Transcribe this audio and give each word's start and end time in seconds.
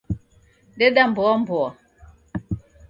Deda 0.77 1.01
mboa 1.11 1.33
mboa 1.41 1.71